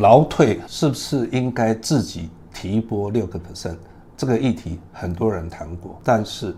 [0.00, 3.76] 劳退是不是应该自己提拨六个 percent？
[4.16, 6.56] 这个议题很多人谈过，但是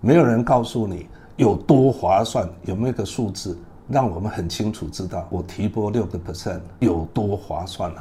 [0.00, 1.06] 没有人告诉你
[1.36, 8.00] 有多划算，有没有个数字让我们很清楚知道我提拨六个 percent 有多划算呢？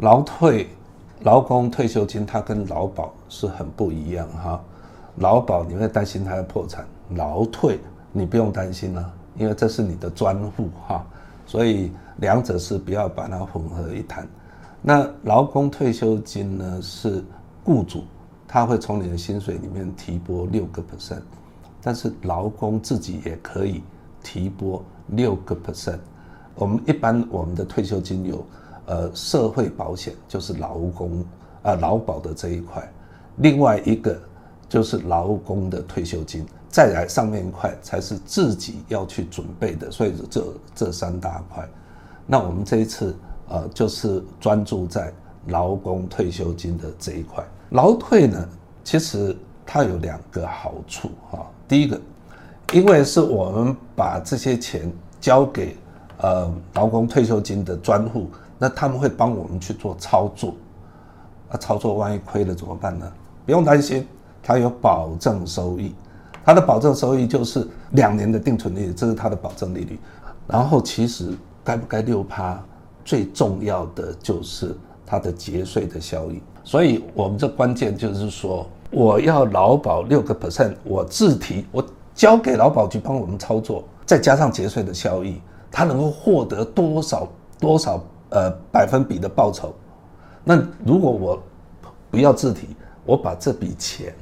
[0.00, 0.68] 劳退、
[1.22, 4.62] 劳工退休金，它跟劳保是很不一样哈。
[5.20, 7.78] 劳保你会担心它要破产，劳退
[8.12, 9.14] 你不用担心了。
[9.38, 11.06] 因为这是你的专户哈，
[11.46, 14.26] 所以两者是不要把它混合一谈。
[14.82, 17.24] 那劳工退休金呢，是
[17.64, 18.04] 雇主
[18.46, 21.22] 他会从你的薪水里面提拨六个 percent，
[21.80, 23.82] 但是劳工自己也可以
[24.22, 26.00] 提拨六个 percent。
[26.56, 28.44] 我们一般我们的退休金有
[28.86, 31.24] 呃社会保险，就是劳工
[31.62, 32.86] 啊劳保的这一块，
[33.36, 34.20] 另外一个
[34.70, 36.46] 就是劳工的退休金。
[36.70, 41.68] 再来上面一块才是自己要去准备的，所以这这三大块，
[42.26, 43.14] 那我们这一次
[43.48, 45.12] 呃就是专注在
[45.48, 47.44] 劳工退休金的这一块。
[47.70, 48.48] 劳退呢，
[48.84, 51.44] 其实它有两个好处哈。
[51.66, 52.00] 第一个，
[52.72, 54.88] 因为是我们把这些钱
[55.20, 55.76] 交给
[56.18, 60.54] 呃劳工退休金的专户，那他们会帮我们去做操作，
[61.50, 63.12] 那操作万一亏了怎么办呢？
[63.44, 64.06] 不用担心，
[64.42, 65.94] 它有保证收益。
[66.44, 69.98] 它的保证收益就是两年的定存利率，这是它的保证利率。
[70.48, 72.60] 然后其实该不该六趴，
[73.04, 74.74] 最重要的就是
[75.06, 76.42] 它的节税的效益。
[76.64, 87.28] 所以我们这关键就是说，我要劳保六个 percent，我自提，我交给劳保局帮我们操作，再加上节税的效益，它能够获得多少
[87.60, 89.72] 多少呃百分比的报酬？
[90.42, 91.40] 那如果我
[92.10, 92.68] 不要自提，
[93.04, 94.12] 我把这笔钱。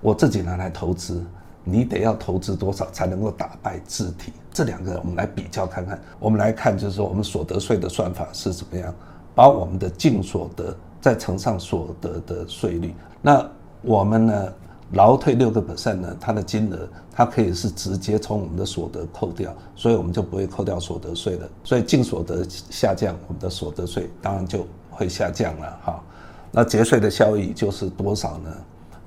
[0.00, 1.24] 我自己拿来投资，
[1.64, 4.32] 你得要投资多少才能够打败自提？
[4.52, 6.00] 这两个我们来比较看看。
[6.18, 8.94] 我们来看，就是说我们所得税的算法是怎么样，
[9.34, 12.94] 把我们的净所得再乘上所得的税率。
[13.22, 13.48] 那
[13.82, 14.52] 我们呢，
[14.92, 21.48] 劳退六个 percent 呢，它的金额它可以是直接从我们的所得扣掉，所以我们就不会扣掉所得税了。
[21.62, 26.02] 所以净所得下降，我们的所得税当然就会下降了哈。
[26.50, 28.50] 那节税的效益就是多少呢？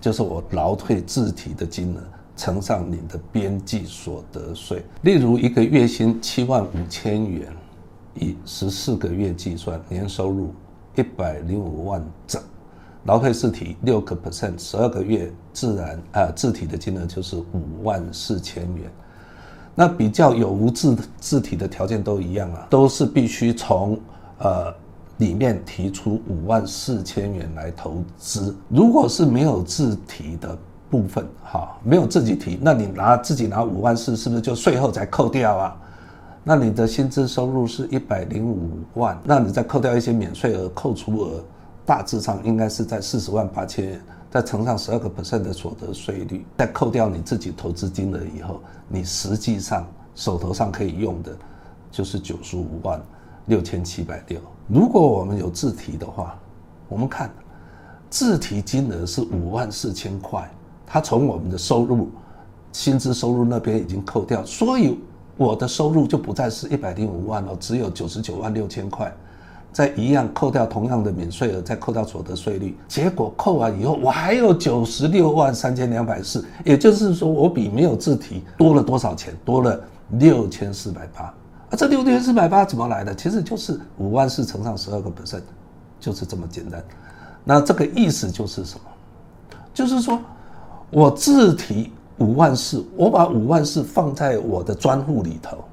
[0.02, 2.02] 就是我劳退自提的金额
[2.36, 7.48] 乘上你的边际所得税，例如一个月薪七万五千元，
[8.16, 10.52] 以十四个月计算，年收入
[10.96, 12.42] 一百零五万整，
[13.04, 18.92] 劳退自提六个 percent，十二个月自然啊自提的金额就是五万四千元。
[19.76, 24.00] 那比较有无自自提的条件都一样啊，都是必须从
[24.40, 24.74] 呃。
[25.18, 30.58] 里面提出五万四千元来投资，如果是没有自提的
[30.90, 35.78] 部分，哈，没有自己提，那你拿自己拿五万四，是不是就税后才扣掉啊？
[36.44, 41.44] 那你的薪资收入是一百零五万，那你再扣掉一些免税额、扣除额，
[41.86, 44.02] 大致上应该是在四十万八千元，
[44.32, 49.86] 再乘上十二个 percent 的所得税率，再扣掉你自己投资金额以后，你实际上
[50.16, 51.32] 手头上可以用的，
[51.92, 53.00] 就是九十五万
[53.46, 54.42] 六千七百六。
[54.72, 56.40] 如果我们有自提的话，
[56.88, 57.30] 我们看
[58.10, 60.50] 自提金额是五万四千块，
[60.86, 62.10] 它从我们的收入、
[62.72, 64.98] 薪资收入那边已经扣掉，所以
[65.36, 69.14] 我的收入就不再是一百零五万了，只有九十九万六千块。
[69.74, 79.34] 再一样扣掉同样的免税额，再扣掉所得税率，结果扣完以后，我还有九十六万三千两百四，也就是说，我比没有自提多了多少钱？
[79.46, 79.80] 多了
[80.12, 81.34] 六千四百八。
[81.72, 83.16] 啊，这六千四百八怎么来的？
[83.16, 85.42] 其实就是五万四乘上十二个 percent，
[86.02, 86.84] 就是这么简单。
[87.46, 88.82] 那这个意思就是什么？
[89.74, 90.20] 就是说
[90.90, 95.64] 我自提五万四，我把五万四放在我的专户里头，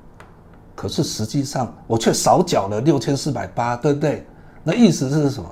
[0.77, 4.25] 可是实际上我却少缴了六千四百八，对不对？
[4.63, 5.51] 那意思是什么？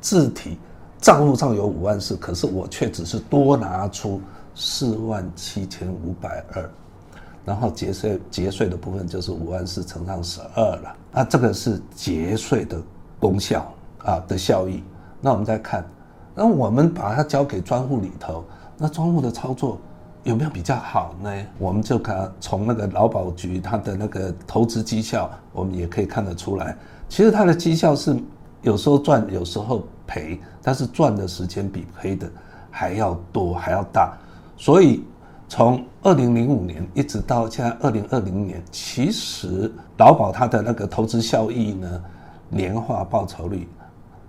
[0.00, 0.58] 自提
[0.98, 4.18] 账户上有五万四，可是我却只是多拿出
[4.54, 6.70] 四万七千五百二。
[7.48, 12.78] 然后节税节税的部分就是五万四乘上十二了，那这个是节税的
[13.18, 13.72] 功效
[14.04, 14.82] 啊的效益。
[15.18, 15.82] 那我们再看，
[16.34, 18.44] 那我们把它交给专户里头，
[18.76, 19.78] 那专户的操作
[20.24, 21.30] 有没有比较好呢？
[21.58, 26.76] 我们就看从那个劳保局它的那个投资绩效，我们也可以看得出来，
[27.08, 28.14] 其实它的绩效是
[28.60, 32.30] 有时候赚，有时候赔，但是赚的时间比赔的
[32.70, 34.18] 还要多，还要大，
[34.58, 35.02] 所以。
[35.48, 42.04] 从二零零五年一直到现在二零二零年，其实劳保它的那个投资效益呢，
[42.50, 43.66] 年化报酬率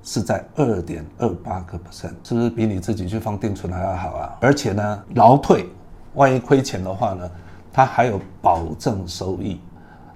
[0.01, 4.38] 是在二点二八个 percent，是不是比你自己去放定存还要好啊？
[4.39, 5.68] 而且呢，劳退
[6.13, 7.30] 万一亏钱的话呢，
[7.72, 9.60] 它还有保证收益。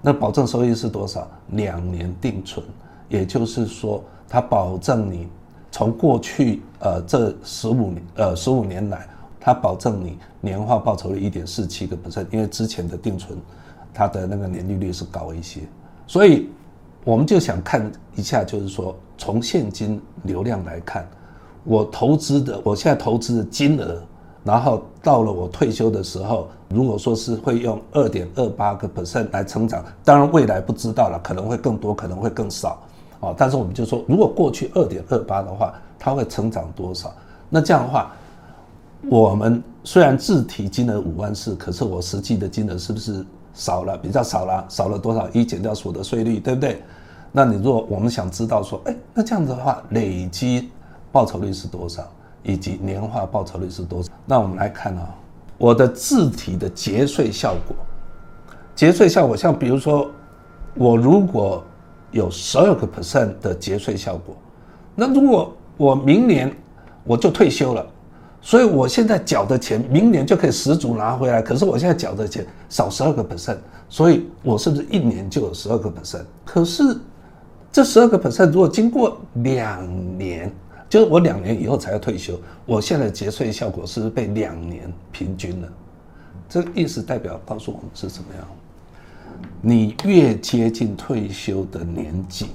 [0.01, 1.27] 那保证收益是多少？
[1.49, 2.65] 两年定存，
[3.09, 5.27] 也就是说，它保证你
[5.69, 9.07] 从过去呃这十五年呃十五年来，
[9.45, 13.37] 它保证你年化报酬率一点四七个 percent，因为之前的定存
[13.93, 15.59] 它的那个年利率是高一些，
[16.07, 16.49] 所以
[17.03, 21.05] 我们就想看一下，就是说从现金流量来看，
[21.65, 24.01] 我投资的我现在投资的金额。
[24.45, 32.77] 然后到了我退休的时候，如果说是会用二点二八个 percent 来成长，当然未来不知道了，可能会更多，可能会更少，
[33.21, 37.09] 哦，但是我们就说，如果过去二点二八的话，它会成长多少？
[37.49, 38.11] 那这样的话，
[39.09, 43.97] 我们虽然自提金额五万四，可是我实际的金额是不是少了？
[43.97, 45.29] 比较少了，少了多少？
[45.29, 46.81] 一减掉所得税率，对不对？
[47.31, 50.69] 那你如果我们想知道说，哎，那这样子的话，累积
[51.11, 52.03] 报酬率是多少？
[52.43, 54.09] 以及年化报酬率是多少？
[54.25, 55.13] 那我们来看啊，
[55.57, 57.75] 我的自提的节税效果，
[58.73, 60.09] 节税效果像比如说，
[60.75, 61.63] 我如果
[62.11, 64.35] 有十二个 percent 的节税效果，
[64.95, 66.51] 那如果我明年
[67.03, 67.85] 我就退休了，
[68.43, 71.41] 所以我现在缴的钱明年就可以十足拿回来。
[71.41, 73.57] 可是我现在缴的钱少十二个 percent，
[73.89, 76.25] 所以我是不是一年就有十二个 percent？
[76.45, 76.83] 可是
[77.71, 80.53] 这十二个 percent 如果经过两年。
[80.89, 85.67] 就是我两年以后才要退休，我现在节税效果是不是被两年平均了？
[86.47, 88.47] 这个意思代表告诉我们是什么样？
[89.59, 92.49] 你越接近退休的年纪，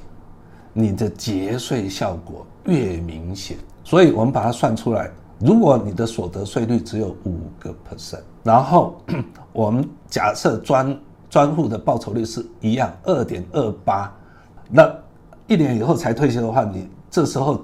[0.73, 3.57] 你的节税效果越明显。
[3.83, 9.01] 所以我们把它算出来，如果你的所得税率只有五个 percent，然后
[9.53, 11.01] 我们假设专
[11.31, 14.13] 专户的报酬率是一样二点二八，
[14.69, 14.91] 那
[15.47, 17.63] 一年以后才退休的话，你这时候。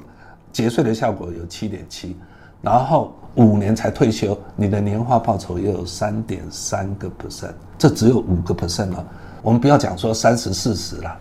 [0.55, 2.17] 节税的效果有七点七，
[2.63, 9.05] 然后五年才退休，你的年化报酬又有三点三个 percent，这只有五个 percent 了。
[9.43, 11.19] 我们不要讲说三十四十了，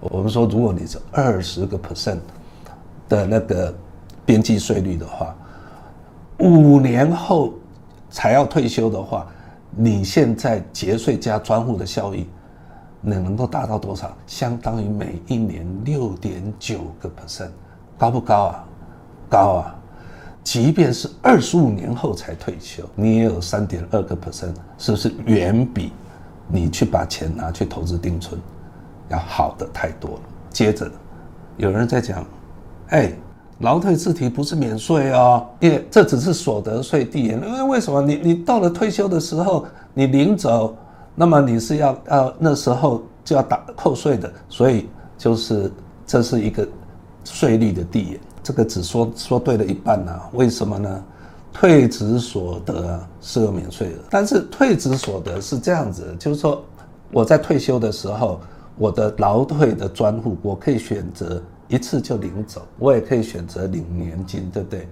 [0.00, 2.18] 我们说如果你是二十个 percent
[3.08, 3.74] 的那个
[4.26, 5.34] 边际税率的话，
[6.38, 7.54] 五年后
[8.10, 9.26] 才要退休的话，
[9.70, 12.26] 你现在节税加专户的效益，
[13.00, 14.16] 你能够达到多少？
[14.26, 17.50] 相当于每一年六点九个 percent，
[17.98, 18.64] 高不高啊？
[19.28, 19.74] 高啊！
[20.42, 25.92] 即便是二十五年后才退休，你也有三点二个 percent，是不是远比
[26.46, 28.38] 你去把钱拿去投资定存
[29.08, 30.20] 要好的太多了？
[30.50, 30.90] 接着，
[31.56, 32.24] 有人在讲，
[32.88, 33.12] 哎，
[33.58, 37.40] 劳退自提不是免税哦，因为这只是所得税递延。
[37.40, 38.02] 因为为什么？
[38.02, 40.76] 你你到了退休的时候，你领走，
[41.14, 45.70] 那么你是要要那时候就要打扣税的，所以就是
[46.06, 46.66] 这是一个
[47.24, 48.20] 税率的递延。
[48.42, 50.28] 这个只说说对了一半呢、啊？
[50.32, 51.04] 为什么呢？
[51.52, 56.60] 退职所得是有免税的，但是退职所得是这样子，就是说
[57.12, 58.40] 我在退休的时候，
[58.76, 61.40] 我的劳退的专户，我可以选择
[61.74, 64.86] 一次就领走，我也可以选择领年金，对不对？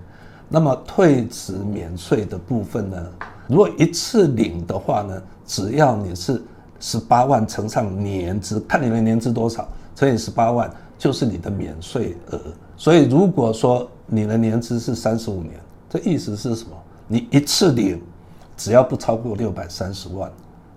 [0.49, 3.06] 那么退职免税的部分呢？
[3.46, 6.43] 如果一次领的话呢，只要你是
[6.81, 10.69] 十八万乘上年资，看你的年资多少，乘以十八万。
[10.99, 12.40] 就是你的免税额，
[12.76, 15.55] 所以如果说你的年资是三十五年，
[15.90, 16.70] 这意思是什么？
[17.08, 18.00] 你一次领，
[18.56, 20.31] 只要不超过六百三十万，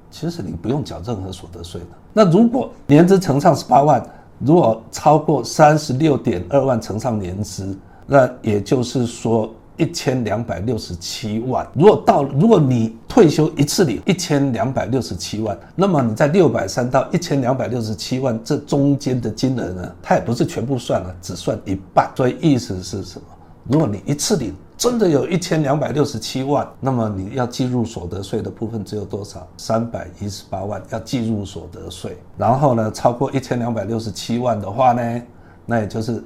[0.10, 1.88] 其实你不用缴任何所得税的。
[2.12, 4.04] 那如果年资乘上十八万，
[4.40, 7.78] 如果超过三十六点二万乘上年资，
[8.08, 9.54] 那也就是说。
[9.78, 22.10] 一千两百六十七万，如果到如果你退休一次领一千两百六十七万，那么你在六百三到一千两百六十七万这中间的金额呢，它也不是全部算了，只算一半。
[22.16, 23.26] 所以意思是什么？
[23.66, 29.48] 如果你一次领真的有一千两百六十七万，那么你要计入所得税的部分只有多少？
[29.58, 32.18] 三百一十八万要计入所得税。
[32.38, 35.22] 然后呢，超过一千两百六十七万的话呢，
[35.66, 36.22] 那也就是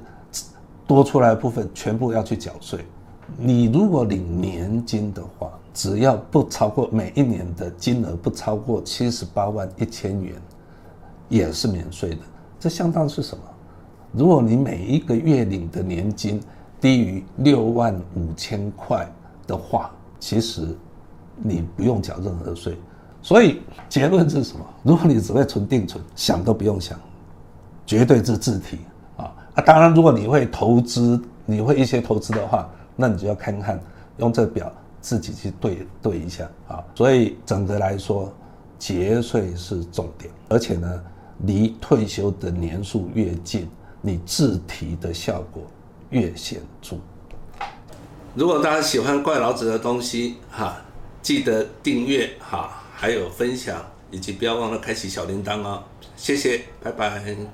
[0.86, 2.84] 多出来的部分全部要去缴税。
[3.36, 10.34] 你如果领年金的话，只要不超过每一年的金额不超过七十八万一千元，
[11.28, 12.18] 也是免税的。
[12.58, 13.44] 这相当是什么？
[14.12, 16.42] 如果你每一个月领的年金
[16.80, 19.06] 低于六万五千块
[19.46, 20.66] 的话，其实
[21.36, 22.76] 你不用缴任何税。
[23.22, 24.64] 所以结论是什么？
[24.82, 26.98] 如果你只会存定存，想都不用想，
[27.84, 28.78] 绝对是自提
[29.16, 29.30] 啊！
[29.54, 32.68] 啊，当然，如果你会投资，你会一些投资的话。
[32.96, 33.80] 那你就要看看，
[34.18, 34.70] 用这表
[35.00, 36.84] 自己去对对一下啊。
[36.94, 38.30] 所以整个来说，
[38.78, 41.02] 节税是重点，而且呢，
[41.38, 43.68] 离退休的年数越近，
[44.02, 45.62] 你自提的效果
[46.10, 46.96] 越显著。
[48.34, 50.76] 如果大家喜欢怪老子的东西哈，
[51.22, 55.82] 记得订阅哈，还有分享，以及不要忘了开启小铃铛哦。
[56.16, 57.24] 谢谢，拜拜。